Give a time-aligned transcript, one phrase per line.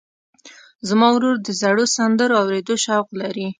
[0.87, 3.47] زما ورور د زړو سندرو اورېدو شوق لري.